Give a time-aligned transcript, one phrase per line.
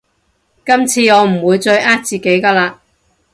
[0.65, 2.73] 今次我唔會再呃自己㗎喇